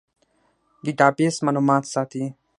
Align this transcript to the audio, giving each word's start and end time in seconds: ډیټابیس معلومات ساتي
ډیټابیس 0.83 1.35
معلومات 1.45 1.83
ساتي 1.93 2.23